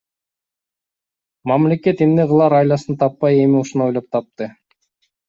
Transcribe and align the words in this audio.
Мамлекет 1.47 1.97
эмне 2.03 2.23
кылаар 2.29 2.53
айласын 2.61 2.93
таппай, 3.05 3.33
эми 3.45 3.57
ушуну 3.61 3.85
ойлоп 3.89 4.07
тапты. 4.17 4.45